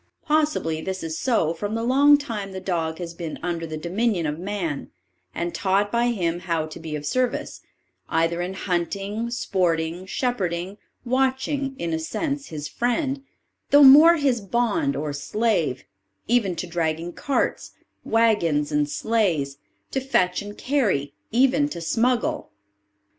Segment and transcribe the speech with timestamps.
[0.25, 4.25] Possibly this is so from the long time the dog has been under the dominion
[4.25, 4.89] of man,
[5.35, 7.61] and taught by him how to be of service,
[8.09, 13.23] either in hunting, sporting, shepherding, watching; in a sense his friend,
[13.69, 15.83] though more his bond or slave,
[16.27, 17.73] even to dragging carts,
[18.03, 19.57] waggons, and sleighs,
[19.91, 22.49] to fetch and carry, even to smuggle.